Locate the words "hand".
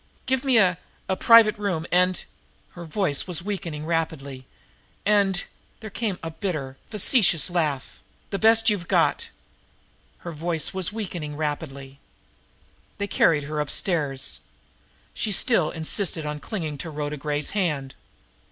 17.51-17.93